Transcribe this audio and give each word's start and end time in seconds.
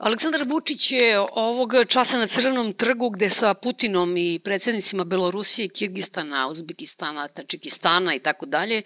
Aleksandar 0.00 0.44
Vučić 0.48 0.92
je 0.92 1.18
ovog 1.20 1.74
časa 1.88 2.18
na 2.18 2.26
Crvenom 2.26 2.72
trgu 2.72 3.10
gde 3.10 3.28
sa 3.30 3.54
Putinom 3.54 4.16
i 4.16 4.38
predsednicima 4.44 5.04
Belorusije, 5.04 5.68
Kirgistana, 5.68 6.46
Uzbekistana, 6.48 7.28
Tačikistana 7.28 8.14
i 8.14 8.18
tako 8.18 8.46
dalje, 8.46 8.82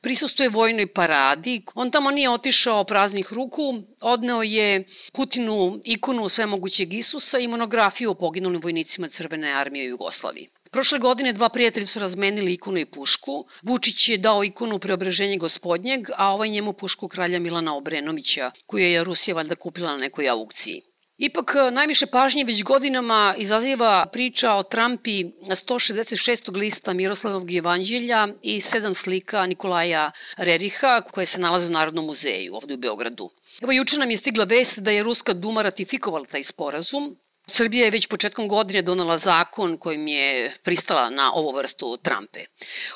prisustuje 0.00 0.48
vojnoj 0.48 0.86
paradi. 0.86 1.62
On 1.74 1.90
tamo 1.90 2.10
nije 2.10 2.30
otišao 2.30 2.84
praznih 2.84 3.32
ruku, 3.32 3.82
odneo 4.00 4.42
je 4.42 4.84
Putinu 5.12 5.80
ikonu 5.84 6.28
svemogućeg 6.28 6.94
Isusa 6.94 7.38
i 7.38 7.48
monografiju 7.48 8.10
o 8.10 8.14
poginulim 8.14 8.60
vojnicima 8.62 9.08
Crvene 9.08 9.52
armije 9.52 9.86
u 9.86 9.88
Jugoslaviji. 9.88 10.48
Prošle 10.76 10.98
godine 10.98 11.32
dva 11.32 11.48
prijatelja 11.48 11.86
su 11.86 12.00
razmenili 12.00 12.52
ikonu 12.52 12.78
i 12.78 12.84
pušku. 12.84 13.44
Vučić 13.62 14.08
je 14.08 14.18
dao 14.18 14.44
ikonu 14.44 14.78
preobraženje 14.78 15.38
gospodnjeg, 15.38 16.10
a 16.16 16.32
ovaj 16.32 16.48
njemu 16.48 16.72
pušku 16.72 17.08
kralja 17.08 17.38
Milana 17.38 17.76
Obrenovića, 17.76 18.50
koju 18.66 18.84
je 18.84 19.04
Rusija 19.04 19.34
valjda 19.34 19.54
kupila 19.54 19.90
na 19.90 19.96
nekoj 19.96 20.28
aukciji. 20.28 20.82
Ipak 21.18 21.54
najviše 21.72 22.06
pažnje 22.06 22.44
već 22.44 22.62
godinama 22.64 23.34
izaziva 23.38 24.06
priča 24.12 24.52
o 24.52 24.62
Trampi 24.62 25.24
166. 25.24 26.56
lista 26.56 26.92
Miroslavog 26.92 27.52
evanđelja 27.52 28.28
i 28.42 28.60
sedam 28.60 28.94
slika 28.94 29.46
Nikolaja 29.46 30.10
Reriha 30.36 31.00
koje 31.00 31.26
se 31.26 31.40
nalaze 31.40 31.66
u 31.66 31.70
Narodnom 31.70 32.06
muzeju 32.06 32.54
ovde 32.54 32.74
u 32.74 32.78
Beogradu. 32.78 33.30
Evo 33.62 33.72
juče 33.72 33.98
nam 33.98 34.10
je 34.10 34.16
stigla 34.16 34.44
vest 34.44 34.78
da 34.78 34.90
je 34.90 35.02
Ruska 35.02 35.32
duma 35.32 35.62
ratifikovala 35.62 36.24
taj 36.24 36.44
sporazum, 36.44 37.16
Srbija 37.48 37.84
je 37.84 37.90
već 37.90 38.06
početkom 38.06 38.48
godine 38.48 38.82
donala 38.82 39.18
zakon 39.18 39.76
kojim 39.78 40.08
je 40.08 40.56
pristala 40.62 41.10
na 41.10 41.32
ovu 41.32 41.52
vrstu 41.56 41.96
Trumpe. 41.96 42.44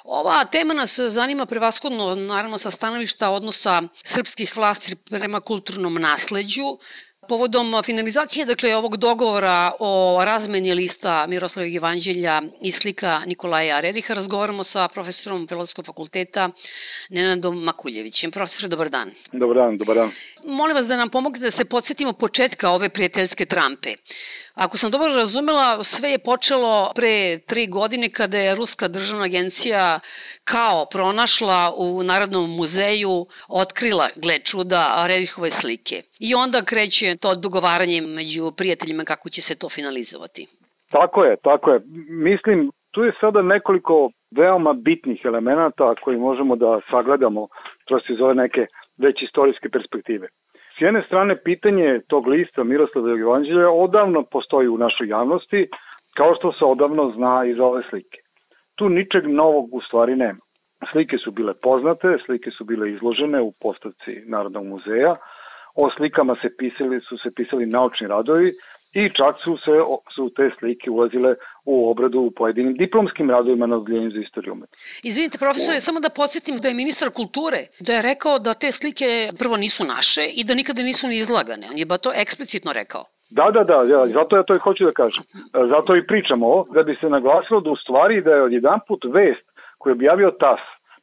Ova 0.05 0.45
tema 0.45 0.75
nas 0.75 0.99
zanima 0.99 1.47
prevaskodno, 1.47 2.15
naravno, 2.15 2.59
sa 2.59 2.71
stanovišta 2.71 3.31
odnosa 3.31 3.83
srpskih 4.05 4.57
vlasti 4.57 4.97
prema 4.97 5.41
kulturnom 5.41 5.95
nasleđu, 5.95 6.79
Povodom 7.29 7.83
finalizacije 7.85 8.47
dakle, 8.47 8.77
ovog 8.77 8.97
dogovora 8.97 9.73
o 9.79 10.21
razmeni 10.27 10.75
lista 10.75 11.27
Miroslavog 11.27 11.75
evanđelja 11.75 12.43
i 12.63 12.73
slika 12.73 13.23
Nikolaja 13.27 13.81
Reriha 13.81 14.15
razgovaramo 14.15 14.65
sa 14.65 14.89
profesorom 14.89 15.49
Filozofskog 15.49 15.87
fakulteta 15.87 16.51
Nenadom 17.11 17.63
Makuljevićem. 17.65 18.31
Profesor, 18.31 18.69
dobar 18.69 18.91
dan. 18.91 19.11
Dobar 19.33 19.57
dan, 19.57 19.79
dobar 19.79 19.97
dan. 19.97 20.11
Molim 20.45 20.77
vas 20.77 20.87
da 20.87 20.97
nam 20.97 21.11
pomognete 21.11 21.45
da 21.45 21.51
se 21.51 21.65
podsjetimo 21.65 22.13
početka 22.13 22.69
ove 22.71 22.89
prijateljske 22.89 23.47
trampe. 23.47 23.95
Ako 24.65 24.77
sam 24.77 24.91
dobro 24.91 25.13
razumela, 25.15 25.85
sve 25.85 26.09
je 26.11 26.25
počelo 26.31 26.93
pre 26.95 27.39
tri 27.51 27.67
godine 27.67 28.11
kada 28.13 28.39
je 28.39 28.57
Ruska 28.57 28.89
državna 28.89 29.25
agencija 29.25 30.01
kao 30.45 30.87
pronašla 30.93 31.61
u 31.77 32.03
Narodnom 32.03 32.57
muzeju, 32.57 33.27
otkrila, 33.63 34.07
gle 34.23 34.39
čuda, 34.39 34.83
Rerihove 35.09 35.51
slike. 35.51 35.97
I 36.19 36.35
onda 36.35 36.65
kreće 36.71 37.17
to 37.17 37.35
dogovaranje 37.35 38.01
među 38.01 38.53
prijateljima 38.57 39.05
kako 39.05 39.31
će 39.31 39.41
se 39.43 39.55
to 39.55 39.69
finalizovati. 39.69 40.47
Tako 40.91 41.25
je, 41.25 41.37
tako 41.37 41.71
je. 41.71 41.81
Mislim, 42.29 42.71
tu 42.91 43.03
je 43.03 43.13
sada 43.21 43.43
nekoliko 43.43 44.11
veoma 44.31 44.73
bitnih 44.73 45.21
elemenata 45.25 45.95
koji 46.03 46.17
možemo 46.19 46.57
da 46.57 46.81
sagledamo 46.91 47.49
kroz 47.89 48.03
iz 48.09 48.21
ove 48.21 48.35
neke 48.35 48.67
već 48.99 49.23
istorijske 49.23 49.69
perspektive. 49.69 50.29
Jedne 50.81 51.03
strane, 51.03 51.43
pitanje 51.43 52.01
tog 52.09 52.27
lista 52.27 52.65
Miroslavljeg 52.65 53.21
evanđelja 53.21 53.71
odavno 53.71 54.23
postoji 54.23 54.69
u 54.69 54.79
našoj 54.79 55.09
javnosti, 55.09 55.69
kao 56.17 56.35
što 56.35 56.53
se 56.53 56.65
odavno 56.65 57.13
zna 57.17 57.45
iz 57.45 57.61
ove 57.61 57.83
slike. 57.91 58.19
Tu 58.75 58.89
ničeg 58.89 59.27
novog 59.27 59.75
u 59.75 59.81
stvari 59.81 60.17
nema. 60.17 60.41
Slike 60.93 61.19
su 61.19 61.31
bile 61.31 61.55
poznate, 61.55 62.19
slike 62.27 62.51
su 62.51 62.65
bile 62.65 62.91
izložene 62.91 63.41
u 63.41 63.53
postavci 63.61 64.23
Narodnog 64.27 64.67
muzeja, 64.67 65.17
o 65.75 65.91
slikama 65.97 66.37
se 66.43 66.57
pisali, 66.59 67.01
su 67.01 67.19
se 67.19 67.31
pisali 67.37 67.67
naučni 67.67 68.07
radovi 68.07 68.53
i 68.93 69.11
čak 69.15 69.37
su 69.45 69.57
se 69.57 69.71
su 70.15 70.31
te 70.37 70.51
slike 70.59 70.91
ulazile 70.91 71.35
u 71.65 71.91
obradu 71.91 72.21
u 72.21 72.31
pojedinim 72.31 72.75
diplomskim 72.75 73.31
radovima 73.31 73.67
na 73.67 73.77
odljenju 73.77 74.11
za 74.11 74.21
istoriju 74.21 74.53
umetnosti. 74.53 75.01
Izvinite, 75.03 75.39
profesore, 75.39 75.81
samo 75.81 76.01
da 76.01 76.09
podsjetim 76.09 76.57
da 76.57 76.69
je 76.69 76.75
ministar 76.75 77.11
kulture 77.11 77.67
da 77.81 77.93
je 77.93 78.03
rekao 78.03 78.39
da 78.39 78.55
te 78.55 78.73
slike 78.73 79.31
prvo 79.39 79.57
nisu 79.57 79.85
naše 79.85 80.25
i 80.35 80.45
da 80.45 80.55
nikada 80.55 80.83
nisu 80.83 81.09
ni 81.09 81.19
izlagane. 81.19 81.69
On 81.71 81.79
je 81.79 81.87
ba 81.87 81.99
to 81.99 82.13
eksplicitno 82.15 82.73
rekao. 82.73 83.05
Da, 83.31 83.51
da, 83.51 83.65
da, 83.65 83.75
ja, 83.75 84.07
zato 84.07 84.37
ja 84.37 84.43
to 84.43 84.55
i 84.55 84.59
hoću 84.59 84.85
da 84.85 84.93
kažem. 84.93 85.25
Zato 85.53 85.97
i 85.97 86.07
pričamo 86.07 86.65
da 86.75 86.83
bi 86.83 86.97
se 87.01 87.09
naglasilo 87.09 87.61
da 87.61 87.71
u 87.71 87.77
stvari 87.77 88.23
da 88.23 88.31
je 88.31 88.43
odjedan 88.43 88.79
put 88.89 89.05
vest 89.05 89.47
koju 89.79 89.91
je 89.91 89.95
objavio 89.95 90.31
TAS 90.31 90.61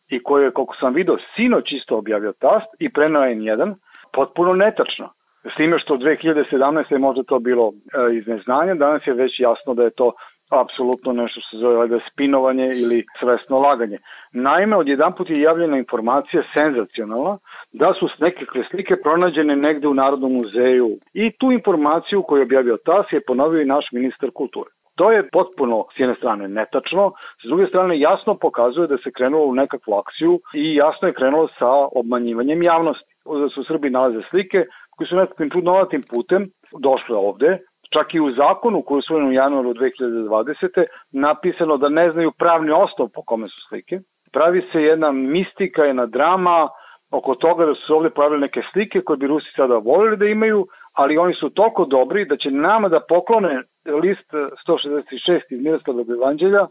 i 0.10 0.24
koju 0.24 0.44
je, 0.44 0.52
koliko 0.52 0.76
sam 0.80 0.94
video, 0.94 1.18
sinoć 1.36 1.72
isto 1.72 1.98
objavio 1.98 2.34
TAS 2.34 2.64
i 2.80 2.90
prenao 2.90 3.24
N1, 3.24 3.76
potpuno 4.14 4.54
netačno. 4.54 5.10
S 5.54 5.56
time 5.58 5.80
što 5.80 5.98
2017. 5.98 6.92
je 6.92 6.98
možda 6.98 7.24
to 7.24 7.40
bilo 7.40 7.72
e, 7.72 8.16
iz 8.16 8.28
neznanja, 8.28 8.76
danas 8.76 9.08
je 9.08 9.14
već 9.14 9.40
jasno 9.40 9.74
da 9.74 9.84
je 9.84 9.90
to 9.90 10.12
apsolutno 10.50 11.14
nešto 11.14 11.42
što 11.42 11.50
se 11.50 11.58
zove 11.58 11.88
da 11.88 12.00
spinovanje 12.12 12.66
ili 12.66 13.06
svesno 13.20 13.60
laganje. 13.60 13.98
Naime, 14.32 14.76
odjedan 14.76 15.14
put 15.14 15.30
je 15.30 15.42
javljena 15.42 15.78
informacija 15.78 16.44
senzacionalna 16.54 17.38
da 17.72 17.94
su 18.00 18.10
nekakve 18.20 18.64
slike 18.72 18.96
pronađene 18.96 19.56
negde 19.56 19.88
u 19.88 19.94
Narodnom 19.94 20.34
muzeju 20.34 20.90
i 21.14 21.32
tu 21.32 21.52
informaciju 21.52 22.24
koju 22.24 22.40
je 22.40 22.44
objavio 22.44 22.78
TAS 22.86 23.06
je 23.12 23.26
ponovio 23.28 23.62
i 23.62 23.66
naš 23.66 23.86
ministar 23.92 24.30
kulture. 24.32 24.70
To 24.96 25.12
je 25.12 25.30
potpuno 25.30 25.86
s 25.96 26.00
jedne 26.00 26.16
strane 26.16 26.48
netačno, 26.48 27.12
s 27.44 27.48
druge 27.48 27.68
strane 27.68 28.00
jasno 28.00 28.36
pokazuje 28.36 28.88
da 28.88 28.98
se 28.98 29.12
krenulo 29.12 29.46
u 29.46 29.56
nekakvu 29.56 29.94
akciju 29.94 30.40
i 30.54 30.76
jasno 30.76 31.08
je 31.08 31.14
krenulo 31.14 31.48
sa 31.60 31.70
obmanjivanjem 31.92 32.64
javnosti. 32.64 33.14
Da 33.42 33.50
su 33.50 33.64
Srbi 33.64 33.90
nalaze 33.90 34.22
slike 34.30 34.66
koji 34.98 35.08
su 35.08 35.16
nekakvim 35.16 35.50
čudnovatim 35.50 36.04
putem 36.10 36.50
došle 36.80 37.16
ovde, 37.16 37.60
čak 37.94 38.14
i 38.14 38.20
u 38.20 38.32
zakonu 38.32 38.82
koji 38.82 38.96
je 38.96 39.00
usvojen 39.00 39.28
u 39.28 39.34
januaru 39.34 39.74
2020. 39.74 40.86
napisano 41.12 41.78
da 41.78 41.90
ne 41.90 42.12
znaju 42.12 42.32
pravni 42.32 42.72
osnov 42.72 43.10
po 43.14 43.22
kome 43.22 43.48
su 43.48 43.62
slike. 43.70 44.00
Pravi 44.34 44.62
se 44.72 44.82
jedna 44.82 45.12
mistika, 45.12 45.84
jedna 45.84 46.06
drama 46.06 46.70
oko 47.12 47.36
toga 47.36 47.66
da 47.66 47.76
su 47.76 47.96
ovde 47.96 48.10
pojavile 48.10 48.40
neke 48.40 48.62
slike 48.72 49.02
koje 49.02 49.18
bi 49.18 49.28
Rusi 49.28 49.48
sada 49.56 49.78
volili 49.78 50.18
da 50.18 50.26
imaju, 50.26 50.68
ali 50.94 51.18
oni 51.18 51.34
su 51.34 51.50
toliko 51.50 51.86
dobri 51.86 52.26
da 52.26 52.38
će 52.38 52.52
nama 52.52 52.90
da 52.90 53.00
poklone 53.10 53.64
list 54.02 54.34
166 54.68 55.42
iz 55.50 55.62
Miroslavog 55.62 56.10
evanđelja 56.10 56.68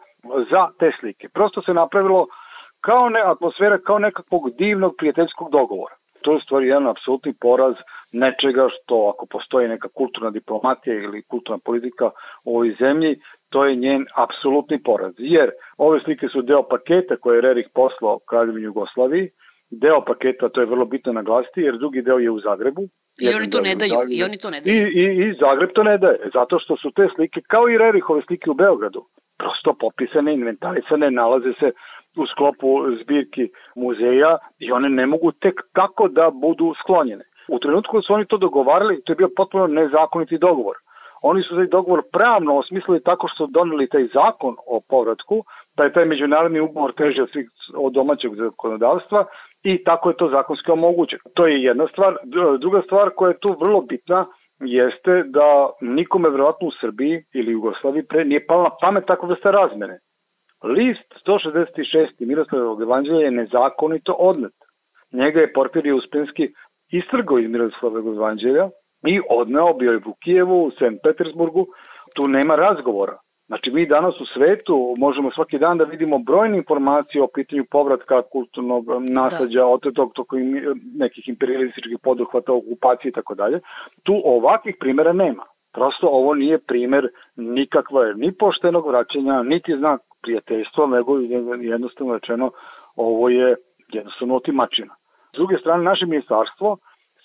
za 0.50 0.68
te 0.78 0.92
slike. 1.00 1.28
Prosto 1.28 1.62
se 1.62 1.74
napravilo 1.74 2.26
kao 2.80 3.08
ne, 3.08 3.20
atmosfera 3.24 3.78
kao 3.78 3.98
nekakvog 3.98 4.50
divnog 4.50 4.94
prijateljskog 4.98 5.50
dogovora. 5.50 5.94
To 6.22 6.32
je 6.32 6.40
stvari 6.40 6.66
jedan 6.66 6.86
apsolutni 6.86 7.34
poraz 7.40 7.74
nečega 8.24 8.68
što 8.74 9.12
ako 9.14 9.26
postoji 9.26 9.68
neka 9.68 9.88
kulturna 9.88 10.30
diplomatija 10.30 10.94
ili 10.96 11.22
kulturna 11.22 11.58
politika 11.64 12.10
u 12.44 12.54
ovoj 12.54 12.76
zemlji, 12.80 13.20
to 13.50 13.64
je 13.64 13.76
njen 13.76 14.06
apsolutni 14.14 14.82
poraz. 14.82 15.14
Jer 15.18 15.50
ove 15.78 16.00
slike 16.04 16.28
su 16.28 16.42
deo 16.42 16.62
paketa 16.62 17.16
koje 17.16 17.36
je 17.36 17.40
Rerih 17.40 17.68
poslao 17.74 18.18
Kraljevini 18.28 18.64
Jugoslaviji, 18.64 19.30
deo 19.70 20.04
paketa, 20.04 20.48
to 20.48 20.60
je 20.60 20.66
vrlo 20.66 20.84
bitno 20.84 21.12
naglasiti, 21.12 21.60
jer 21.60 21.78
drugi 21.78 22.02
deo 22.02 22.18
je 22.18 22.30
u 22.30 22.40
Zagrebu. 22.40 22.82
I 23.18 23.28
oni 23.34 23.50
to 23.50 23.60
ne 23.60 23.74
daju, 23.74 23.92
i 24.08 24.22
oni 24.22 24.38
to 24.38 24.50
ne 24.50 24.60
daju. 24.60 24.76
I, 24.76 24.80
i, 25.02 25.28
I 25.28 25.34
Zagreb 25.40 25.70
to 25.74 25.82
ne 25.82 25.98
daje, 25.98 26.30
zato 26.34 26.58
što 26.58 26.76
su 26.76 26.90
te 26.90 27.08
slike, 27.14 27.40
kao 27.40 27.68
i 27.68 27.78
Rerihove 27.78 28.22
slike 28.26 28.50
u 28.50 28.54
Beogradu, 28.54 29.04
prosto 29.38 29.74
popisane, 29.80 30.34
inventarisane, 30.34 31.10
nalaze 31.10 31.52
se 31.60 31.72
u 32.16 32.26
sklopu 32.26 32.68
zbirki 33.02 33.48
muzeja 33.74 34.38
i 34.58 34.72
one 34.72 34.88
ne 34.88 35.06
mogu 35.06 35.32
tek 35.32 35.54
tako 35.72 36.08
da 36.08 36.30
budu 36.30 36.74
sklonjene. 36.82 37.24
U 37.48 37.58
trenutku 37.58 38.02
su 38.02 38.14
oni 38.14 38.26
to 38.26 38.36
dogovarali, 38.36 39.02
to 39.04 39.12
je 39.12 39.16
bio 39.16 39.28
potpuno 39.36 39.66
nezakoniti 39.66 40.38
dogovor. 40.38 40.76
Oni 41.22 41.42
su 41.42 41.56
taj 41.56 41.66
dogovor 41.66 42.02
pravno 42.12 42.58
osmislili 42.58 43.02
tako 43.02 43.28
što 43.28 43.46
doneli 43.46 43.88
taj 43.88 44.06
zakon 44.14 44.56
o 44.66 44.80
povratku, 44.88 45.44
da 45.76 45.84
je 45.84 45.92
taj 45.92 46.04
međunarodni 46.04 46.60
ugovor 46.60 46.92
teže 46.92 47.22
od, 47.22 47.30
svih, 47.30 47.50
od 47.74 47.92
domaćeg 47.92 48.34
zakonodavstva 48.34 49.24
i 49.62 49.84
tako 49.84 50.08
je 50.08 50.16
to 50.16 50.28
zakonski 50.28 50.70
omogućeno. 50.70 51.22
To 51.34 51.46
je 51.46 51.62
jedna 51.62 51.86
stvar. 51.92 52.16
Druga 52.58 52.82
stvar 52.82 53.10
koja 53.16 53.28
je 53.28 53.38
tu 53.38 53.56
vrlo 53.60 53.80
bitna 53.80 54.26
jeste 54.60 55.22
da 55.26 55.70
nikome 55.80 56.28
verovatno 56.28 56.68
u 56.68 56.76
Srbiji 56.80 57.24
ili 57.34 57.52
Jugoslaviji 57.52 58.02
pre 58.02 58.24
nije 58.24 58.46
pala 58.46 58.62
na 58.62 58.70
pamet 58.80 59.04
tako 59.06 59.26
vrsta 59.26 59.50
razmene. 59.50 59.98
List 60.62 61.14
166. 61.26 62.06
Miroslavovog 62.18 62.82
evanđelja 62.82 63.20
je 63.20 63.30
nezakonito 63.30 64.12
odnet. 64.12 64.54
Njega 65.12 65.40
je 65.40 65.52
Porfirije 65.52 65.94
Uspenski 65.94 66.52
istrgao 66.90 67.38
iz 67.38 67.50
Miroslavovog 67.50 68.16
evanđelja 68.16 68.70
i 69.06 69.20
odneo 69.30 69.74
bio 69.74 69.92
je 69.92 70.00
u 70.06 70.14
Kijevu, 70.24 70.64
u 70.64 70.70
St. 70.70 71.00
Petersburgu, 71.02 71.66
tu 72.14 72.28
nema 72.28 72.56
razgovora. 72.56 73.18
Znači 73.46 73.70
mi 73.70 73.86
danas 73.86 74.20
u 74.20 74.26
svetu 74.26 74.94
možemo 74.98 75.30
svaki 75.30 75.58
dan 75.58 75.78
da 75.78 75.84
vidimo 75.84 76.18
brojne 76.18 76.56
informacije 76.56 77.22
o 77.22 77.28
pitanju 77.34 77.64
povratka 77.70 78.22
kulturnog 78.22 78.84
nasledđa, 79.00 79.60
da. 79.60 79.66
otetog 79.66 80.12
toko 80.14 80.36
nekih 80.94 81.28
imperialističkih 81.28 81.98
poduhvata, 82.02 82.52
okupacije 82.52 83.08
i 83.10 83.12
tako 83.12 83.34
dalje. 83.34 83.60
Tu 84.02 84.22
ovakvih 84.24 84.76
primjera 84.80 85.12
nema. 85.12 85.42
Prosto 85.72 86.06
ovo 86.06 86.34
nije 86.34 86.58
primer 86.58 87.08
nikakva 87.36 88.12
ni 88.12 88.32
poštenog 88.32 88.88
vraćanja, 88.88 89.42
niti 89.42 89.76
znak 89.76 90.00
prijateljstva, 90.22 90.86
nego 90.86 91.18
jednostavno 91.60 92.14
rečeno 92.14 92.50
ovo 92.96 93.28
je 93.28 93.56
jednostavno 93.92 94.36
otimačina. 94.36 94.94
S 95.36 95.38
druge 95.38 95.58
strane, 95.58 95.84
naše 95.84 96.06
ministarstvo 96.06 96.76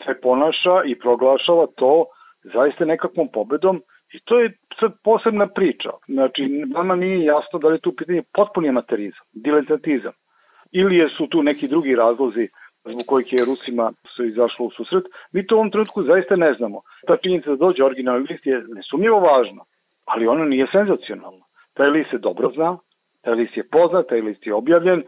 se 0.05 0.21
ponaša 0.21 0.83
i 0.85 0.99
proglašava 0.99 1.67
to 1.75 2.05
zaista 2.43 2.85
nekakvom 2.85 3.27
pobedom 3.33 3.81
i 4.13 4.19
to 4.25 4.39
je 4.39 4.57
sad 4.79 4.91
posebna 5.03 5.47
priča. 5.47 5.89
Znači, 6.07 6.65
vama 6.75 6.95
nije 6.95 7.25
jasno 7.25 7.59
da 7.59 7.67
li 7.67 7.75
je 7.75 7.79
tu 7.79 7.93
pitanje 7.97 8.23
potpuni 8.33 8.69
amaterizam, 8.69 9.25
diletantizam 9.33 10.13
ili 10.71 11.09
su 11.17 11.27
tu 11.27 11.43
neki 11.43 11.67
drugi 11.67 11.95
razlozi 11.95 12.47
zbog 12.85 13.05
kojih 13.07 13.33
je 13.33 13.45
Rusima 13.45 13.91
se 14.15 14.27
izašlo 14.27 14.65
u 14.65 14.71
susret, 14.71 15.03
mi 15.31 15.47
to 15.47 15.55
u 15.55 15.57
ovom 15.57 15.71
trenutku 15.71 16.03
zaista 16.03 16.35
ne 16.35 16.53
znamo. 16.53 16.81
Ta 17.07 17.17
činjenica 17.17 17.49
da 17.49 17.55
dođe 17.55 17.83
originalni 17.83 18.27
list 18.29 18.45
je 18.45 18.63
nesumnjivo 18.67 19.19
važna, 19.19 19.63
ali 20.05 20.27
ona 20.27 20.45
nije 20.45 20.67
senzacionalna. 20.71 21.45
Taj 21.73 21.89
list 21.89 22.09
se 22.09 22.17
dobro 22.17 22.51
zna, 22.55 22.77
taj 23.21 23.35
list 23.35 23.57
je 23.57 23.67
poznat, 23.67 24.07
taj 24.07 24.21
list 24.21 24.47
je 24.47 24.53
objavljen, 24.53 25.03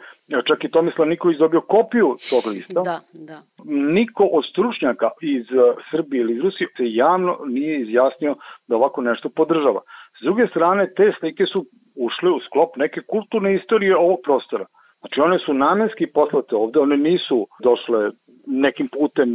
čak 0.48 0.64
i 0.64 0.72
Tomislav 0.72 1.08
Nikolić 1.08 1.38
dobio 1.40 1.62
kopiju 1.62 2.18
tog 2.30 2.46
lista. 2.54 2.82
Da, 2.82 3.00
da. 3.14 3.42
Niko 3.66 4.24
od 4.24 4.46
stručnjaka 4.46 5.10
iz 5.22 5.46
uh, 5.52 5.76
Srbije 5.92 6.22
ili 6.22 6.34
iz 6.34 6.42
Rusije 6.42 6.68
se 6.78 6.84
javno 6.94 7.38
nije 7.46 7.82
izjasnio 7.82 8.36
da 8.68 8.76
ovako 8.76 9.02
nešto 9.02 9.30
podržava. 9.30 9.82
S 10.20 10.24
druge 10.24 10.48
strane, 10.48 10.94
te 10.98 11.12
slike 11.20 11.46
su 11.46 11.66
ušle 11.96 12.32
u 12.32 12.40
sklop 12.40 12.76
neke 12.76 13.02
kulturne 13.02 13.56
istorije 13.56 13.98
ovog 13.98 14.20
prostora. 14.24 14.66
Znači 15.00 15.22
one 15.22 15.40
su 15.40 15.54
namenski 15.54 16.08
poslate 16.08 16.56
ovde, 16.56 16.80
one 16.80 16.98
nisu 16.98 17.48
došle 17.64 18.12
nekim 18.46 18.88
putem 18.88 19.30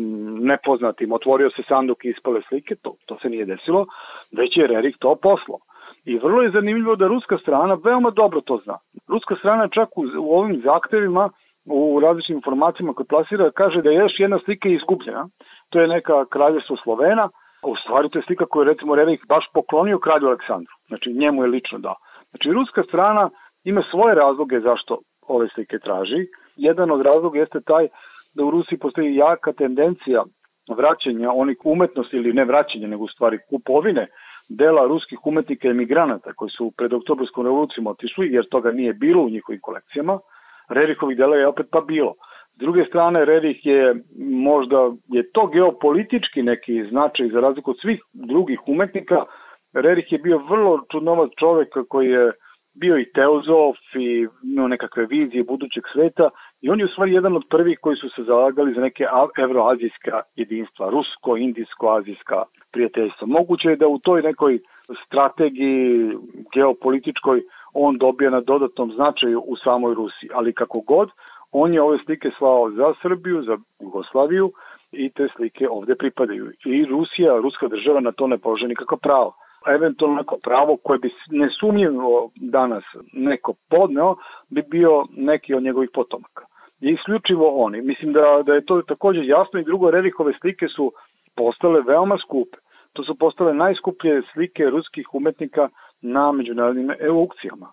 nepoznatim, 0.44 1.12
otvorio 1.12 1.50
se 1.50 1.62
sanduk 1.68 2.04
i 2.04 2.08
ispale 2.08 2.40
slike, 2.48 2.74
to, 2.74 2.94
to 3.06 3.18
se 3.22 3.28
nije 3.28 3.44
desilo, 3.44 3.86
već 4.32 4.56
je 4.56 4.66
Rerik 4.66 4.96
to 4.98 5.16
poslao. 5.22 5.58
I 6.04 6.18
vrlo 6.18 6.42
je 6.42 6.50
zanimljivo 6.50 6.96
da 6.96 7.06
ruska 7.06 7.38
strana 7.38 7.78
veoma 7.84 8.10
dobro 8.10 8.40
to 8.40 8.60
zna. 8.64 8.78
Ruska 9.08 9.36
strana 9.36 9.68
čak 9.68 9.98
u, 9.98 10.02
u 10.18 10.38
ovim 10.38 10.60
zahtevima, 10.64 11.30
u 11.64 12.00
različitim 12.00 12.36
informacijama 12.36 12.92
koje 12.92 13.06
plasira, 13.06 13.50
kaže 13.50 13.82
da 13.82 13.90
je 13.90 13.96
još 13.96 14.20
jedna 14.20 14.38
slika 14.44 14.68
izgubljena. 14.68 15.28
To 15.70 15.80
je 15.80 15.88
neka 15.88 16.24
kraljevstvo 16.24 16.76
Slovena, 16.76 17.28
u 17.62 17.76
stvari 17.76 18.08
to 18.08 18.18
je 18.18 18.22
slika 18.26 18.46
koju 18.46 18.62
je 18.62 18.72
recimo 18.72 18.94
Rerik 18.94 19.26
baš 19.26 19.44
poklonio 19.54 19.98
kralju 19.98 20.26
Aleksandru. 20.26 20.72
Znači 20.88 21.12
njemu 21.12 21.42
je 21.42 21.48
lično 21.48 21.78
dao. 21.78 21.96
Znači 22.30 22.52
ruska 22.52 22.82
strana 22.82 23.30
ima 23.64 23.82
svoje 23.90 24.14
razloge 24.14 24.60
zašto 24.60 24.98
ove 25.28 25.48
slike 25.54 25.78
traži. 25.78 26.26
Jedan 26.56 26.90
od 26.90 27.02
razloga 27.02 27.38
jeste 27.38 27.60
taj 27.60 27.88
da 28.34 28.44
u 28.44 28.50
Rusiji 28.50 28.78
postoji 28.78 29.14
jaka 29.14 29.52
tendencija 29.52 30.24
vraćanja 30.76 31.30
onih 31.32 31.56
umetnosti 31.64 32.16
ili 32.16 32.32
ne 32.32 32.44
vraćanja, 32.44 32.86
nego 32.86 33.04
u 33.04 33.08
stvari 33.08 33.38
kupovine 33.50 34.06
dela 34.48 34.86
ruskih 34.86 35.26
umetnika 35.26 35.68
i 35.68 35.70
emigranata 35.70 36.32
koji 36.32 36.50
su 36.50 36.72
pred 36.76 36.92
oktobrskom 36.92 37.44
revolucijom 37.44 37.86
otišli, 37.86 38.32
jer 38.32 38.48
toga 38.48 38.72
nije 38.72 38.92
bilo 38.92 39.22
u 39.22 39.30
njihovim 39.30 39.60
kolekcijama, 39.60 40.18
Rerihovih 40.68 41.16
dela 41.16 41.36
je 41.36 41.46
opet 41.46 41.66
pa 41.70 41.80
bilo. 41.80 42.14
S 42.54 42.58
druge 42.58 42.84
strane, 42.84 43.24
Rerih 43.24 43.66
je 43.66 43.94
možda, 44.18 44.90
je 45.08 45.30
to 45.32 45.46
geopolitički 45.46 46.42
neki 46.42 46.84
značaj 46.90 47.28
za 47.28 47.40
razliku 47.40 47.70
od 47.70 47.80
svih 47.80 48.00
drugih 48.12 48.60
umetnika. 48.66 49.24
Rerih 49.72 50.12
je 50.12 50.18
bio 50.18 50.38
vrlo 50.38 50.80
čudnovat 50.92 51.30
čovek 51.38 51.68
koji 51.88 52.08
je 52.08 52.32
bio 52.74 52.98
i 52.98 53.12
teozof 53.12 53.76
i 53.94 54.26
imao 54.42 54.68
nekakve 54.68 55.06
vizije 55.06 55.44
budućeg 55.44 55.84
sveta 55.92 56.30
i 56.60 56.70
on 56.70 56.78
je 56.78 56.84
u 56.84 56.88
stvari 56.88 57.12
jedan 57.12 57.36
od 57.36 57.42
prvih 57.50 57.78
koji 57.82 57.96
su 57.96 58.08
se 58.08 58.22
zalagali 58.22 58.74
za 58.74 58.80
neke 58.80 59.04
evroazijska 59.38 60.22
jedinstva, 60.36 60.90
rusko-indijsko-azijska 60.90 62.42
prijateljstva. 62.72 63.26
Moguće 63.26 63.68
je 63.68 63.76
da 63.76 63.88
u 63.88 63.98
toj 63.98 64.22
nekoj 64.22 64.58
strategiji 65.06 66.12
geopolitičkoj 66.54 67.42
on 67.72 67.98
dobija 67.98 68.30
na 68.30 68.40
dodatnom 68.40 68.92
značaju 68.92 69.40
u 69.40 69.56
samoj 69.56 69.94
Rusiji, 69.94 70.30
ali 70.34 70.52
kako 70.52 70.80
god, 70.80 71.10
on 71.52 71.74
je 71.74 71.82
ove 71.82 71.98
slike 72.04 72.30
slao 72.38 72.70
za 72.70 72.94
Srbiju, 73.02 73.42
za 73.42 73.58
Jugoslaviju 73.80 74.52
i 74.92 75.10
te 75.10 75.28
slike 75.36 75.68
ovde 75.68 75.94
pripadaju. 75.94 76.52
I 76.64 76.84
Rusija, 76.84 77.36
ruska 77.36 77.68
država 77.68 78.00
na 78.00 78.12
to 78.12 78.26
ne 78.26 78.38
polože 78.38 78.68
nikako 78.68 78.96
pravo 78.96 79.34
eventualno 79.66 80.16
neko 80.16 80.36
pravo 80.42 80.76
koje 80.76 80.98
bi 80.98 81.10
nesumnjivo 81.30 82.30
danas 82.36 82.84
neko 83.12 83.54
podneo, 83.70 84.16
bi 84.48 84.62
bio 84.62 85.04
neki 85.10 85.54
od 85.54 85.62
njegovih 85.62 85.90
potomaka. 85.94 86.47
I 86.80 86.90
isključivo 86.90 87.64
oni. 87.64 87.82
Mislim 87.82 88.12
da, 88.12 88.42
da 88.46 88.54
je 88.54 88.64
to 88.64 88.82
takođe 88.82 89.26
jasno 89.26 89.60
i 89.60 89.64
drugo, 89.64 89.90
Rerihove 89.90 90.32
slike 90.40 90.68
su 90.68 90.92
postale 91.36 91.80
veoma 91.80 92.18
skupe. 92.18 92.56
To 92.92 93.04
su 93.04 93.14
postale 93.14 93.54
najskuplje 93.54 94.22
slike 94.32 94.64
ruskih 94.64 95.14
umetnika 95.14 95.68
na 96.00 96.32
međunarodnim 96.32 96.90
aukcijama. 97.10 97.72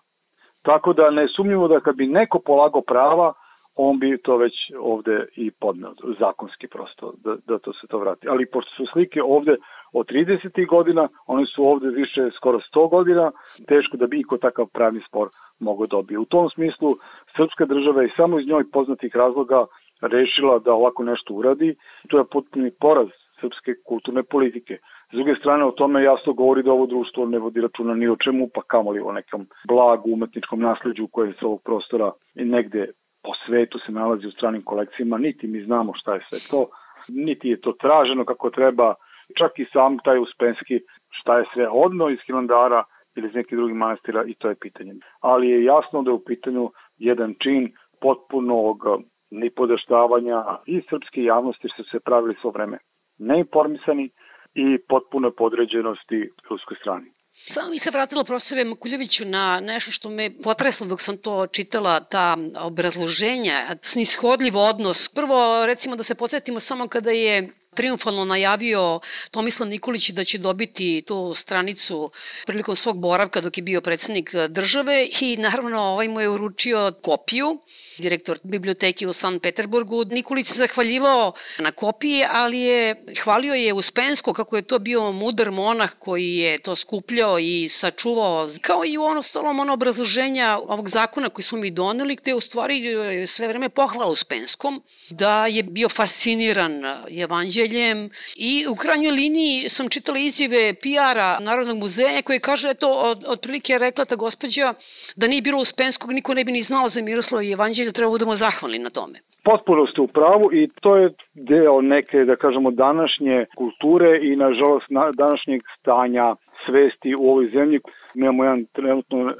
Tako 0.62 0.92
da 0.92 1.10
nesumnjivo 1.10 1.68
da 1.68 1.80
kad 1.80 1.96
bi 1.96 2.06
neko 2.06 2.38
polago 2.38 2.80
prava, 2.80 3.32
on 3.76 3.98
bi 3.98 4.18
to 4.22 4.36
već 4.36 4.72
ovde 4.80 5.26
i 5.36 5.50
podneo, 5.50 5.92
zakonski 6.18 6.66
prosto, 6.68 7.14
da, 7.24 7.36
da 7.46 7.58
to 7.58 7.72
se 7.72 7.86
to 7.86 7.98
vrati. 7.98 8.28
Ali 8.28 8.46
pošto 8.46 8.70
su 8.76 8.86
slike 8.92 9.22
ovde 9.22 9.56
od 9.92 10.06
30. 10.06 10.66
godina, 10.66 11.08
one 11.26 11.46
su 11.46 11.68
ovde 11.68 11.88
više 11.88 12.30
skoro 12.36 12.58
100 12.74 12.90
godina, 12.90 13.30
teško 13.68 13.96
da 13.96 14.06
bi 14.06 14.20
iko 14.20 14.38
takav 14.38 14.66
pravni 14.66 15.00
spor 15.08 15.28
mogo 15.58 15.86
dobije. 15.86 16.18
U 16.18 16.24
tom 16.24 16.50
smislu, 16.50 16.96
srpska 17.36 17.64
država 17.66 18.02
je 18.02 18.12
samo 18.16 18.40
iz 18.40 18.46
njoj 18.46 18.70
poznatih 18.70 19.16
razloga 19.16 19.66
rešila 20.00 20.58
da 20.58 20.72
ovako 20.72 21.04
nešto 21.04 21.34
uradi. 21.34 21.76
To 22.08 22.18
je 22.18 22.24
potpuni 22.32 22.70
poraz 22.80 23.08
srpske 23.40 23.74
kulturne 23.84 24.22
politike. 24.22 24.78
S 25.12 25.14
druge 25.14 25.34
strane, 25.34 25.64
o 25.64 25.70
tome 25.70 26.02
jasno 26.02 26.32
govori 26.32 26.62
da 26.62 26.72
ovo 26.72 26.86
društvo 26.86 27.26
ne 27.26 27.38
vodi 27.38 27.60
računa 27.60 27.94
ni 27.94 28.08
o 28.08 28.16
čemu, 28.16 28.48
pa 28.54 28.62
kamoli 28.62 29.00
o 29.00 29.12
nekom 29.12 29.46
blagu 29.68 30.10
umetničkom 30.12 30.60
nasledđu 30.60 31.06
koje 31.06 31.32
se 31.32 31.46
ovog 31.46 31.62
prostora 31.62 32.12
negde 32.34 32.92
po 33.26 33.32
svetu 33.46 33.78
se 33.78 33.92
nalazi 33.92 34.26
u 34.26 34.30
stranim 34.30 34.62
kolekcijama, 34.62 35.18
niti 35.18 35.46
mi 35.46 35.64
znamo 35.64 35.92
šta 35.94 36.14
je 36.14 36.20
sve 36.28 36.38
to, 36.50 36.68
niti 37.08 37.48
je 37.48 37.60
to 37.60 37.72
traženo 37.72 38.24
kako 38.24 38.50
treba, 38.50 38.94
čak 39.38 39.58
i 39.58 39.66
sam 39.72 39.98
taj 39.98 40.18
Uspenski 40.18 40.80
šta 41.10 41.38
je 41.38 41.44
sve 41.54 41.68
odno 41.68 42.08
iz 42.08 42.18
Hilandara 42.26 42.84
ili 43.16 43.28
iz 43.28 43.34
nekih 43.34 43.58
drugih 43.58 43.76
manastira 43.76 44.24
i 44.26 44.34
to 44.34 44.48
je 44.48 44.54
pitanje. 44.54 44.94
Ali 45.20 45.48
je 45.48 45.64
jasno 45.64 46.02
da 46.02 46.10
je 46.10 46.14
u 46.14 46.24
pitanju 46.24 46.70
jedan 46.98 47.34
čin 47.42 47.72
potpunog 48.00 48.82
nipodaštavanja 49.30 50.44
i 50.66 50.82
srpske 50.90 51.24
javnosti 51.24 51.68
što 51.74 51.82
se 51.82 52.00
pravili 52.00 52.34
svo 52.40 52.50
vreme 52.50 52.78
neinformisani 53.18 54.10
i 54.54 54.78
potpuno 54.88 55.30
podređenosti 55.30 56.30
ruskoj 56.50 56.76
strani. 56.80 57.15
Samo 57.36 57.70
mi 57.70 57.78
se 57.78 57.90
vratila 57.90 58.24
profesore 58.24 58.64
Makuljeviću 58.64 59.24
na 59.24 59.60
nešto 59.60 59.90
što 59.90 60.10
me 60.10 60.42
potreslo 60.42 60.86
dok 60.86 61.00
sam 61.00 61.16
to 61.18 61.46
čitala, 61.46 62.00
ta 62.00 62.36
obrazloženja, 62.56 63.76
snishodljiv 63.82 64.56
odnos. 64.56 65.08
Prvo, 65.08 65.66
recimo 65.66 65.96
da 65.96 66.02
se 66.02 66.14
podsjetimo 66.14 66.60
samo 66.60 66.88
kada 66.88 67.10
je 67.10 67.52
triumfalno 67.76 68.24
najavio 68.24 69.00
Tomislav 69.30 69.68
Nikolić 69.68 70.10
da 70.10 70.24
će 70.24 70.38
dobiti 70.38 71.02
tu 71.06 71.34
stranicu 71.36 72.10
prilikom 72.46 72.76
svog 72.76 73.00
boravka 73.00 73.40
dok 73.40 73.58
je 73.58 73.62
bio 73.62 73.80
predsednik 73.80 74.30
države 74.48 75.08
i 75.20 75.36
naravno 75.36 75.80
ovaj 75.80 76.08
mu 76.08 76.20
je 76.20 76.28
uručio 76.28 76.92
kopiju 77.02 77.58
direktor 77.98 78.38
biblioteke 78.42 79.06
u 79.06 79.12
San 79.12 79.40
Peterburgu. 79.40 80.04
Nikolić 80.04 80.46
se 80.46 80.58
zahvaljivao 80.58 81.32
na 81.58 81.72
kopiji, 81.72 82.24
ali 82.32 82.58
je 82.58 83.04
hvalio 83.22 83.54
je 83.54 83.72
Uspensko 83.72 84.32
kako 84.32 84.56
je 84.56 84.62
to 84.62 84.78
bio 84.78 85.12
mudar 85.12 85.50
monah 85.50 85.90
koji 85.98 86.36
je 86.36 86.58
to 86.58 86.76
skupljao 86.76 87.38
i 87.38 87.68
sačuvao, 87.68 88.50
kao 88.60 88.84
i 88.86 88.98
u 88.98 89.02
ono 89.02 89.22
stolom 89.22 89.60
ono 89.60 89.72
obrazloženja 89.72 90.58
ovog 90.68 90.88
zakona 90.88 91.28
koji 91.28 91.44
smo 91.44 91.58
mi 91.58 91.70
doneli, 91.70 92.16
gde 92.16 92.30
je 92.30 92.34
u 92.34 92.40
stvari 92.40 92.82
sve 93.26 93.48
vreme 93.48 93.68
pohvala 93.68 94.06
Uspenskom, 94.06 94.82
da 95.10 95.46
je 95.46 95.62
bio 95.62 95.88
fasciniran 95.88 96.82
evanđeljem 97.10 97.65
i 98.36 98.66
u 98.70 98.74
krajnjoj 98.76 99.10
liniji 99.12 99.68
sam 99.68 99.88
čitala 99.88 100.18
izjave 100.18 100.74
PR-a 100.74 101.38
Narodnog 101.40 101.78
muzeja 101.78 102.22
koji 102.22 102.40
kaže, 102.40 102.68
eto, 102.70 102.88
od, 102.88 103.24
otprilike 103.28 103.72
je 103.72 103.78
rekla 103.78 104.04
ta 104.04 104.16
gospođa 104.16 104.74
da 105.16 105.26
nije 105.26 105.42
bilo 105.42 105.58
Uspenskog, 105.58 106.12
niko 106.12 106.34
ne 106.34 106.44
bi 106.44 106.52
ni 106.52 106.62
znao 106.62 106.88
za 106.88 107.02
Miroslava 107.02 107.42
i 107.42 107.52
evanđelje 107.52 107.92
treba 107.92 108.10
budemo 108.10 108.36
zahvalni 108.36 108.78
na 108.78 108.90
tome. 108.90 109.18
Potpuno 109.44 109.86
ste 109.86 110.00
u 110.00 110.06
pravu 110.06 110.52
i 110.52 110.68
to 110.80 110.96
je 110.96 111.10
deo 111.34 111.80
neke, 111.80 112.24
da 112.24 112.36
kažemo, 112.36 112.70
današnje 112.70 113.46
kulture 113.56 114.18
i 114.22 114.36
nažalost 114.36 114.86
na, 114.90 115.12
današnjeg 115.12 115.62
stanja 115.78 116.34
svesti 116.66 117.14
u 117.14 117.30
ovoj 117.30 117.50
zemlji. 117.54 117.80
Mi 118.14 118.22
imamo 118.22 118.44
jedan 118.44 118.64
trenutno 118.72 119.18
uh, 119.18 119.32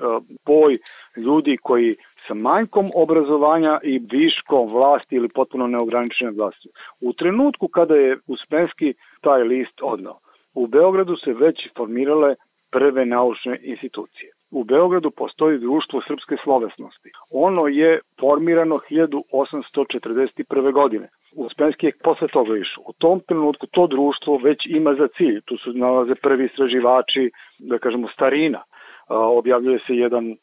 boj 0.47 0.79
ljudi 1.17 1.57
koji 1.63 1.97
sa 2.29 2.35
manjkom 2.35 2.91
obrazovanja 2.95 3.81
i 3.83 3.99
viškom 4.11 4.73
vlasti 4.73 5.17
ili 5.17 5.29
potpuno 5.29 5.67
neograničene 5.67 6.31
vlasti. 6.31 6.69
U 7.01 7.13
trenutku 7.13 7.69
kada 7.69 7.95
je 7.95 8.19
Uspenski 8.27 8.95
taj 9.21 9.43
list 9.43 9.83
odnao, 9.83 10.19
u 10.55 10.67
Beogradu 10.67 11.17
se 11.17 11.33
već 11.33 11.69
formirale 11.77 12.35
prve 12.71 13.07
naučne 13.07 13.61
institucije. 13.63 14.33
U 14.51 14.65
Beogradu 14.65 15.11
postoji 15.11 15.59
društvo 15.59 16.01
srpske 16.07 16.37
slovesnosti. 16.45 17.11
Ono 17.31 17.67
je 17.67 18.01
formirano 18.21 18.81
1841. 18.91 20.73
godine. 20.73 21.09
Uspenski 21.35 21.87
je 21.87 21.93
posle 22.05 22.29
toga 22.29 22.57
išao. 22.57 22.85
U 22.87 22.93
tom 22.93 23.21
trenutku 23.21 23.67
to 23.67 23.87
društvo 23.87 24.37
već 24.45 24.67
ima 24.67 24.95
za 24.95 25.09
cilj. 25.17 25.41
Tu 25.45 25.57
su 25.57 25.73
nalaze 25.73 26.15
prvi 26.15 26.45
istraživači, 26.45 27.31
da 27.59 27.79
kažemo 27.79 28.09
starina. 28.09 28.63
Objavljuje 29.09 29.79
se 29.87 29.97
jedan 29.97 30.37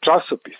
časopis 0.00 0.58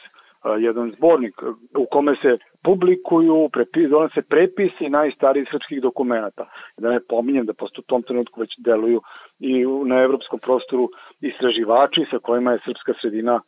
jedan 0.58 0.92
zbornik 0.96 1.42
u 1.78 1.86
kome 1.90 2.16
se 2.22 2.38
publikuju, 2.64 3.48
prepi, 3.52 3.86
donose 3.86 4.22
prepisi 4.22 4.88
najstarijih 4.88 5.48
srpskih 5.50 5.82
dokumenta. 5.82 6.48
Da 6.78 6.90
ne 6.90 7.00
pominjem 7.08 7.46
da 7.46 7.52
posto 7.52 7.80
u 7.80 7.84
tom 7.84 8.02
trenutku 8.02 8.40
već 8.40 8.50
deluju 8.58 9.00
i 9.40 9.64
na 9.86 10.02
evropskom 10.02 10.38
prostoru 10.38 10.88
istraživači 11.20 12.06
sa 12.10 12.18
kojima 12.18 12.52
je 12.52 12.58
srpska 12.64 12.92
sredina 13.00 13.40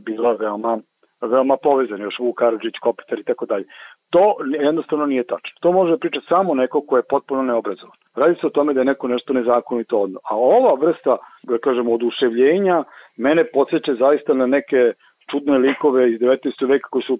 bila 0.00 0.32
veoma 0.32 0.78
veoma 1.26 1.56
povezani, 1.56 2.02
još 2.02 2.18
Vuk 2.18 2.38
Karadžić, 2.38 2.74
Kopitar 2.80 3.18
i 3.18 3.24
tako 3.24 3.46
dalje. 3.46 3.64
To 4.10 4.36
jednostavno 4.60 5.06
nije 5.06 5.24
tačno. 5.24 5.56
To 5.60 5.72
može 5.72 5.98
pričati 5.98 6.26
samo 6.28 6.54
neko 6.54 6.80
ko 6.80 6.96
je 6.96 7.02
potpuno 7.08 7.42
neobrazovan. 7.42 7.96
Radi 8.14 8.34
se 8.40 8.46
o 8.46 8.50
tome 8.50 8.74
da 8.74 8.80
je 8.80 8.84
neko 8.84 9.08
nešto 9.08 9.32
nezakonito 9.32 9.98
odno. 9.98 10.20
A 10.30 10.36
ova 10.36 10.74
vrsta, 10.86 11.16
da 11.42 11.58
kažemo, 11.58 11.92
oduševljenja 11.92 12.84
mene 13.16 13.44
podsjeća 13.44 13.94
zaista 13.94 14.34
na 14.34 14.46
neke 14.46 14.92
čudne 15.30 15.58
likove 15.58 16.12
iz 16.12 16.20
19. 16.20 16.68
veka 16.68 16.88
koji 16.88 17.02
su 17.02 17.18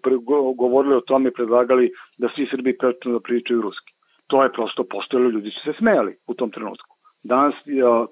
govorili 0.56 0.94
o 0.94 1.00
tome 1.00 1.28
i 1.28 1.32
predlagali 1.32 1.90
da 2.18 2.28
svi 2.35 2.47
Srbi 2.50 2.78
prečeno 2.78 3.14
da 3.14 3.21
pričaju 3.21 3.62
ruski. 3.62 3.92
To 4.26 4.42
je 4.42 4.52
prosto 4.52 4.85
postojalo, 4.85 5.30
ljudi 5.30 5.50
su 5.50 5.61
se 5.64 5.78
smejali 5.78 6.16
u 6.26 6.35
tom 6.35 6.50
trenutku. 6.50 6.97
Danas 7.23 7.54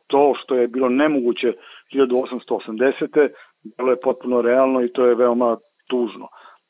to 0.06 0.34
što 0.42 0.54
je 0.54 0.68
bilo 0.68 0.88
nemoguće 0.88 1.52
1880. 1.92 3.28
bilo 3.76 3.90
je 3.90 4.00
potpuno 4.00 4.42
realno 4.42 4.84
i 4.84 4.92
to 4.92 5.06
je 5.06 5.14
veoma 5.14 5.56
tužno. 5.88 6.28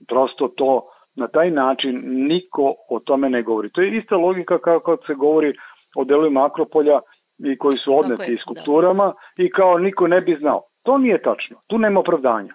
Prosto 0.08 0.48
to 0.48 0.82
na 1.16 1.28
taj 1.28 1.50
način 1.50 2.00
niko 2.04 2.74
o 2.90 3.00
tome 3.00 3.30
ne 3.30 3.42
govori. 3.42 3.70
To 3.70 3.80
je 3.80 3.96
ista 3.98 4.16
logika 4.16 4.58
kao 4.58 4.80
kad 4.80 4.98
se 5.06 5.14
govori 5.14 5.52
o 5.96 6.04
delovima 6.04 6.46
Akropolja 6.46 7.00
i 7.38 7.58
koji 7.58 7.78
su 7.78 7.98
odneti 7.98 8.34
da. 8.34 8.42
skulpturama 8.42 9.06
da. 9.06 9.42
i 9.44 9.50
kao 9.50 9.78
niko 9.78 10.06
ne 10.06 10.20
bi 10.20 10.36
znao. 10.40 10.62
To 10.82 10.98
nije 10.98 11.22
tačno. 11.22 11.56
Tu 11.66 11.78
nema 11.78 12.00
opravdanja. 12.00 12.54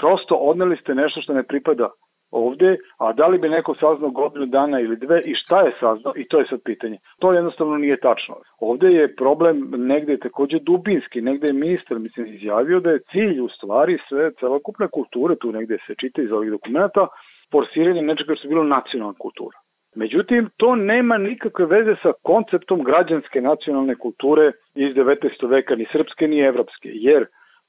Prosto 0.00 0.34
odneli 0.34 0.76
ste 0.76 0.94
nešto 0.94 1.20
što 1.20 1.34
ne 1.34 1.42
pripada 1.42 1.88
ovde, 2.30 2.76
a 2.98 3.12
da 3.12 3.26
li 3.26 3.38
bi 3.38 3.48
neko 3.48 3.74
saznao 3.74 4.10
godinu 4.10 4.46
dana 4.46 4.80
ili 4.80 4.96
dve 4.96 5.22
i 5.24 5.34
šta 5.34 5.60
je 5.60 5.72
saznao 5.80 6.12
i 6.16 6.28
to 6.28 6.38
je 6.38 6.46
sad 6.50 6.60
pitanje. 6.64 6.98
To 7.18 7.32
jednostavno 7.32 7.76
nije 7.76 8.00
tačno. 8.00 8.34
Ovde 8.60 8.88
je 8.92 9.14
problem 9.16 9.70
negde 9.76 10.16
takođe 10.18 10.58
dubinski, 10.58 11.20
negde 11.20 11.46
je 11.46 11.52
ministar 11.52 11.98
mislim 11.98 12.26
izjavio 12.26 12.80
da 12.80 12.90
je 12.90 13.04
cilj 13.12 13.40
u 13.40 13.48
stvari 13.48 13.98
sve 14.08 14.32
celokupne 14.40 14.88
kulture, 14.88 15.36
tu 15.36 15.52
negde 15.52 15.78
se 15.86 15.94
čita 15.94 16.22
iz 16.22 16.32
ovih 16.32 16.50
dokumenta, 16.50 17.06
forsiranje 17.52 18.02
nečega 18.02 18.34
što 18.34 18.48
je 18.48 18.48
bilo 18.48 18.64
nacionalna 18.64 19.14
kultura. 19.18 19.58
Međutim, 19.94 20.48
to 20.56 20.74
nema 20.74 21.18
nikakve 21.18 21.66
veze 21.66 21.94
sa 22.02 22.12
konceptom 22.22 22.84
građanske 22.84 23.40
nacionalne 23.40 23.94
kulture 23.94 24.52
iz 24.74 24.94
19. 24.94 25.48
veka, 25.48 25.76
ni 25.76 25.86
srpske, 25.92 26.28
ni 26.28 26.38
evropske, 26.40 26.90
jer 26.92 27.26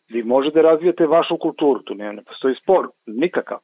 vi 0.09 0.23
možete 0.23 0.61
da 0.61 0.69
razvijete 0.69 1.05
vašu 1.05 1.37
kulturu, 1.37 1.81
tu 1.81 1.95
ne, 1.95 2.13
ne 2.13 2.23
postoji 2.23 2.55
spor, 2.55 2.87
nikakav 3.05 3.57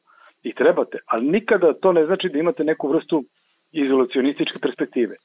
i 0.43 0.53
trebate, 0.53 0.97
ali 1.05 1.27
nikada 1.27 1.73
to 1.73 1.91
ne 1.91 2.05
znači 2.05 2.29
da 2.29 2.39
imate 2.39 2.63
neku 2.63 2.88
vrstu 2.88 3.23
izolacionističke 3.71 4.59
perspektive. 4.59 5.15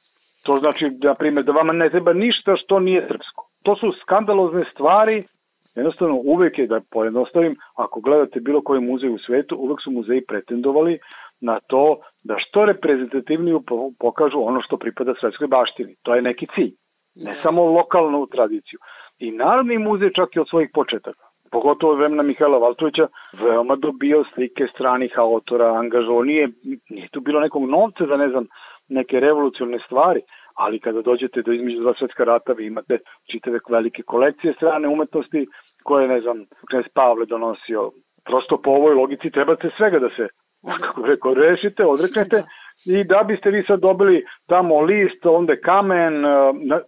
To 0.43 0.59
znači, 0.59 0.85
na 1.03 1.13
primjer, 1.15 1.45
da 1.45 1.51
vama 1.51 1.73
ne 1.73 1.89
treba 1.89 2.13
ništa 2.13 2.55
što 2.55 2.79
nije 2.79 3.07
srpsko. 3.07 3.49
To 3.63 3.75
su 3.75 3.91
skandalozne 4.01 4.65
stvari, 4.71 5.23
jednostavno 5.75 6.15
uvek 6.15 6.59
je, 6.59 6.67
da 6.67 6.81
pojednostavim, 6.91 7.55
ako 7.75 8.01
gledate 8.01 8.39
bilo 8.39 8.61
koji 8.61 8.81
muzej 8.81 9.09
u 9.09 9.17
svetu, 9.17 9.55
uvek 9.55 9.81
su 9.83 9.91
muzeji 9.91 10.25
pretendovali 10.25 10.99
na 11.41 11.59
to 11.67 11.99
da 12.23 12.35
što 12.37 12.65
reprezentativniju 12.65 13.63
pokažu 13.99 14.39
ono 14.41 14.61
što 14.61 14.77
pripada 14.77 15.13
svetskoj 15.19 15.47
baštini. 15.47 15.95
To 16.03 16.15
je 16.15 16.21
neki 16.21 16.47
cilj, 16.55 16.71
ne 17.15 17.33
da. 17.33 17.41
samo 17.41 17.65
lokalnu 17.65 18.27
tradiciju. 18.27 18.79
I 19.19 19.31
Narodni 19.31 19.77
muzej 19.77 20.13
čak 20.13 20.35
i 20.35 20.39
od 20.39 20.49
svojih 20.49 20.69
početaka 20.73 21.29
pogotovo 21.51 21.93
vremena 21.93 22.23
Mihajla 22.23 22.57
Valtovića, 22.57 23.07
veoma 23.33 23.75
dobio 23.75 24.23
slike 24.33 24.67
stranih 24.73 25.13
autora, 25.17 25.73
angažovao. 25.79 26.23
Nije, 26.23 26.49
nije 26.89 27.07
tu 27.11 27.21
bilo 27.21 27.39
nekog 27.39 27.69
novca 27.69 28.05
za, 28.05 28.17
ne 28.17 28.29
znam, 28.29 28.47
neke 28.87 29.19
revolucionne 29.19 29.79
stvari, 29.85 30.21
ali 30.55 30.79
kada 30.79 31.01
dođete 31.01 31.41
do 31.41 31.51
između 31.51 31.79
dva 31.79 31.93
svetska 31.99 32.23
rata, 32.23 32.53
vi 32.53 32.65
imate 32.65 32.97
čitave 33.31 33.59
velike 33.69 34.03
kolekcije 34.03 34.53
strane 34.53 34.87
umetnosti 34.87 35.47
koje, 35.83 36.07
ne 36.07 36.21
znam, 36.21 36.45
knjez 36.69 36.85
Pavle 36.93 37.25
donosio. 37.25 37.91
Prosto 38.25 38.57
po 38.61 38.71
ovoj 38.71 38.93
logici 38.95 39.31
trebate 39.31 39.69
svega 39.77 39.99
da 39.99 40.09
se, 40.09 40.27
kako 40.85 41.05
rekao, 41.05 41.33
rešite, 41.33 41.85
odreknete 41.85 42.43
i 42.85 43.03
da 43.03 43.23
biste 43.27 43.49
vi 43.51 43.63
sad 43.67 43.79
dobili 43.79 44.25
tamo 44.47 44.81
list, 44.81 45.25
onda 45.25 45.55
kamen, 45.55 46.13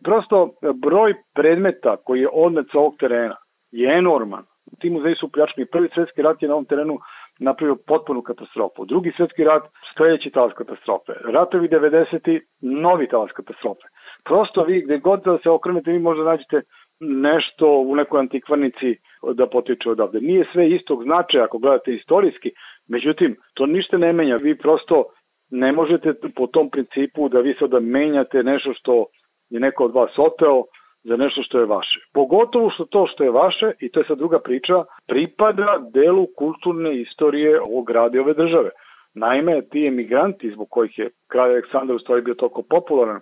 prosto 0.04 0.50
broj 0.76 1.14
predmeta 1.36 1.98
koji 1.98 2.22
je 2.22 2.30
odnet 2.34 2.66
sa 2.72 2.80
ovog 2.80 2.96
terena 3.00 3.36
je 3.72 3.98
enorman 3.98 4.44
ti 4.80 4.90
muzeji 4.90 5.16
su 5.16 5.32
pljačkani. 5.32 5.66
Prvi 5.66 5.90
svetski 5.94 6.22
rat 6.22 6.42
je 6.42 6.48
na 6.48 6.54
ovom 6.54 6.66
terenu 6.66 7.00
napravio 7.40 7.76
potpunu 7.88 8.22
katastrofu. 8.22 8.86
Drugi 8.86 9.12
svetski 9.18 9.44
rat, 9.44 9.64
sledeći 9.98 10.30
talas 10.30 10.54
katastrofe. 10.54 11.14
Ratovi 11.26 11.68
90. 11.68 12.40
novi 12.62 13.08
talas 13.08 13.32
katastrofe. 13.32 13.88
Prosto 14.24 14.64
vi 14.64 14.82
gde 14.82 14.98
god 14.98 15.24
da 15.24 15.38
se 15.44 15.50
okrenete, 15.50 15.92
vi 15.92 16.00
možda 16.00 16.24
nađete 16.24 16.62
nešto 17.00 17.68
u 17.68 17.96
nekoj 17.96 18.20
antikvarnici 18.20 18.96
da 19.34 19.48
potiče 19.48 19.90
odavde. 19.90 20.20
Nije 20.22 20.46
sve 20.54 20.70
istog 20.70 21.04
značaja 21.04 21.44
ako 21.44 21.58
gledate 21.58 21.94
istorijski, 21.94 22.52
međutim, 22.88 23.36
to 23.54 23.66
ništa 23.66 23.98
ne 23.98 24.14
menja. 24.14 24.36
Vi 24.36 24.58
prosto 24.58 25.06
ne 25.52 25.72
možete 25.72 26.14
po 26.36 26.48
tom 26.48 26.70
principu 26.70 27.30
da 27.30 27.40
vi 27.40 27.56
sada 27.60 27.80
menjate 27.80 28.44
nešto 28.44 28.74
što 28.74 29.06
je 29.50 29.60
neko 29.60 29.86
od 29.86 29.94
vas 29.94 30.12
oteo, 30.18 30.64
za 31.04 31.16
nešto 31.18 31.44
što 31.44 31.60
je 31.60 31.66
vaše. 31.66 32.00
Pogotovo 32.14 32.70
što 32.70 32.86
to 32.86 33.08
što 33.08 33.24
je 33.24 33.32
vaše, 33.32 33.72
i 33.80 33.90
to 33.92 34.00
je 34.00 34.06
sad 34.08 34.18
druga 34.18 34.40
priča, 34.40 34.84
pripada 35.08 35.80
delu 35.94 36.28
kulturne 36.38 37.02
istorije 37.02 37.62
ovog 37.62 37.88
grada 37.88 38.18
i 38.18 38.20
ove 38.20 38.34
države. 38.34 38.70
Naime, 39.14 39.62
ti 39.62 39.88
emigranti 39.88 40.52
zbog 40.52 40.68
kojih 40.70 41.00
je 41.00 41.10
kralj 41.28 41.52
Aleksandar 41.52 41.96
u 41.96 42.00
stvari 42.00 42.22
bio 42.22 42.34
toliko 42.34 42.62
popularan 42.62 43.20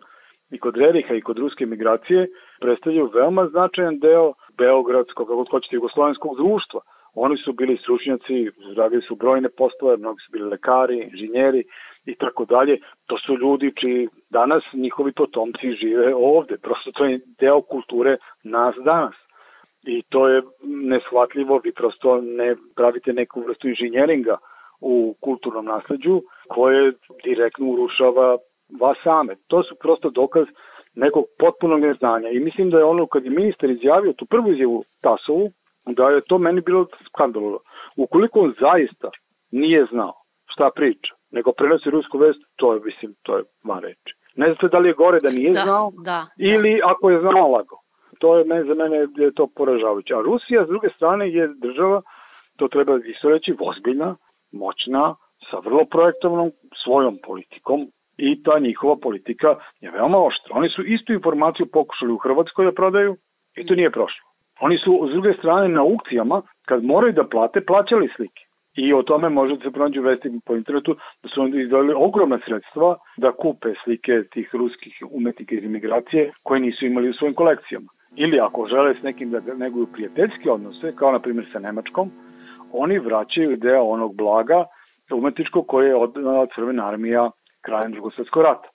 i 0.52 0.60
kod 0.60 0.78
Reriha 0.78 1.14
i 1.14 1.22
kod 1.22 1.38
ruske 1.38 1.64
emigracije, 1.64 2.28
predstavljaju 2.62 3.12
veoma 3.14 3.48
značajan 3.48 4.00
deo 4.00 4.34
Beogradskog, 4.58 5.28
kako 5.28 5.46
hoćete, 5.52 5.76
jugoslovenskog 5.76 6.38
društva. 6.38 6.82
Oni 7.22 7.38
su 7.38 7.54
bili 7.54 7.78
stručnjaci, 7.78 8.50
radili 8.78 9.02
su 9.02 9.16
brojne 9.16 9.50
postave, 9.50 9.98
mnogi 9.98 10.20
su 10.26 10.32
bili 10.32 10.50
lekari, 10.50 10.98
inženjeri 10.98 11.64
i 12.06 12.16
tako 12.16 12.46
dalje. 12.46 12.80
To 13.08 13.18
su 13.18 13.38
ljudi 13.38 13.74
čiji 13.76 14.08
danas 14.30 14.64
njihovi 14.74 15.12
potomci 15.12 15.72
žive 15.82 16.16
ovde. 16.16 16.58
Prosto 16.58 16.92
to 16.92 17.06
je 17.06 17.20
deo 17.40 17.62
kulture 17.62 18.18
nas 18.44 18.76
danas. 18.86 19.16
I 19.84 20.02
to 20.10 20.28
je 20.28 20.42
neshvatljivo, 20.64 21.62
vi 21.64 21.72
prosto 21.72 22.22
ne 22.22 22.56
pravite 22.76 23.14
neku 23.14 23.42
vrstu 23.42 23.68
inženjeringa 23.68 24.38
u 24.82 25.16
kulturnom 25.20 25.66
nasledđu 25.66 26.22
koje 26.48 26.94
direktno 27.24 27.66
urušava 27.66 28.38
vas 28.80 28.98
same. 29.04 29.36
To 29.48 29.64
su 29.64 29.76
prosto 29.76 30.10
dokaz 30.10 30.48
nekog 30.96 31.26
potpunog 31.40 31.80
neznanja. 31.80 32.30
I 32.30 32.40
mislim 32.40 32.70
da 32.70 32.78
je 32.78 32.84
ono 32.84 33.08
kad 33.08 33.26
je 33.26 33.30
ministar 33.30 33.70
izjavio 33.70 34.14
tu 34.14 34.26
prvu 34.26 34.52
izjavu 34.52 34.84
Tasovu, 35.02 35.52
da 35.94 36.10
je 36.10 36.22
to 36.22 36.38
meni 36.38 36.62
bilo 36.62 36.88
skandalo. 37.08 37.60
Ukoliko 37.98 38.40
on 38.40 38.54
zaista 38.60 39.10
nije 39.52 39.86
znao 39.92 40.14
šta 40.46 40.70
priča, 40.76 41.14
nego 41.32 41.52
prenosi 41.52 41.90
rusku 41.90 42.18
vest, 42.18 42.40
to 42.56 42.74
je, 42.74 42.80
mislim, 42.86 43.16
to 43.24 43.38
je 43.38 43.44
van 43.64 43.80
reči. 43.80 44.14
Ne 44.36 44.46
znate 44.46 44.68
da 44.68 44.80
li 44.80 44.90
je 44.90 44.94
gore 44.94 45.20
da 45.20 45.30
nije 45.30 45.54
da, 45.54 45.62
znao, 45.62 45.92
da, 45.98 46.04
da. 46.04 46.28
ili 46.38 46.80
da. 46.80 46.92
ako 46.92 47.10
je 47.10 47.20
znao 47.20 47.52
lago. 47.52 47.76
To 48.20 48.38
je 48.38 48.46
meni, 48.46 48.68
za 48.68 48.74
mene 48.74 48.98
je 48.98 49.34
to 49.36 49.48
poražavajuće. 49.56 50.14
A 50.14 50.22
Rusija, 50.22 50.66
s 50.66 50.68
druge 50.68 50.90
strane, 50.96 51.30
je 51.30 51.48
država, 51.48 52.02
to 52.58 52.68
treba 52.68 53.00
isto 53.06 53.30
reći, 53.30 53.56
vozbiljna, 53.60 54.16
moćna, 54.52 55.16
sa 55.52 55.58
vrlo 55.60 55.86
projektovnom 55.86 56.52
svojom 56.84 57.18
politikom 57.26 57.92
i 58.18 58.44
ta 58.44 58.60
njihova 58.60 58.96
politika 59.02 59.56
je 59.80 59.92
veoma 59.92 60.18
oštra. 60.18 60.56
Oni 60.56 60.70
su 60.70 60.84
istu 60.84 61.14
informaciju 61.14 61.66
pokušali 61.74 62.12
u 62.12 62.18
Hrvatskoj 62.18 62.66
da 62.66 62.72
prodaju 62.72 63.16
i 63.56 63.66
to 63.66 63.76
nije 63.76 63.92
prošlo. 63.92 64.29
Oni 64.62 64.78
su, 64.78 65.08
s 65.10 65.12
druge 65.12 65.34
strane, 65.34 65.68
na 65.68 65.82
aukcijama, 65.82 66.42
kad 66.68 66.84
moraju 66.84 67.14
da 67.14 67.24
plate, 67.24 67.62
plaćali 67.62 68.10
slike. 68.16 68.44
I 68.76 68.94
o 68.94 69.04
tome 69.04 69.30
možete 69.30 69.58
da 69.58 69.64
se 69.64 69.74
pronađu 69.74 70.02
vesti 70.02 70.40
po 70.46 70.56
internetu 70.56 70.96
da 71.24 71.30
su 71.30 71.42
oni 71.42 71.62
izdali 71.62 71.94
ogromna 71.96 72.40
sredstva 72.46 72.98
da 73.18 73.32
kupe 73.32 73.74
slike 73.84 74.24
tih 74.32 74.50
ruskih 74.54 74.94
umetnika 75.12 75.56
iz 75.56 75.64
imigracije 75.64 76.32
koje 76.44 76.60
nisu 76.60 76.86
imali 76.86 77.10
u 77.10 77.14
svojim 77.14 77.36
kolekcijama. 77.36 77.88
Ili 78.16 78.40
ako 78.40 78.68
žele 78.68 78.96
s 78.96 79.04
nekim 79.04 79.32
da 79.32 79.40
neguju 79.58 79.88
prijateljske 79.94 80.52
odnose, 80.52 80.96
kao 80.96 81.12
na 81.12 81.20
primjer 81.20 81.46
sa 81.52 81.60
Nemačkom, 81.60 82.12
oni 82.74 83.00
vraćaju 83.00 83.58
deo 83.58 83.84
onog 83.84 84.16
blaga 84.16 84.66
umetničkog 85.12 85.68
koje 85.68 85.88
je 85.88 85.96
odnala 85.96 86.48
Crvena 86.56 86.88
armija 86.88 87.32
krajem 87.62 87.92
drugog 87.92 88.14
svetskog 88.14 88.44
rata. 88.44 88.70